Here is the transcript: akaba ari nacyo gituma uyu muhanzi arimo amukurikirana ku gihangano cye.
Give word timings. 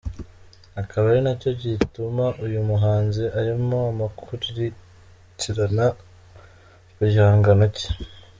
akaba 0.81 1.05
ari 1.11 1.21
nacyo 1.25 1.49
gituma 1.61 2.25
uyu 2.45 2.59
muhanzi 2.69 3.23
arimo 3.39 3.79
amukurikirana 3.91 5.85
ku 6.95 7.03
gihangano 7.11 7.65
cye. 7.77 7.87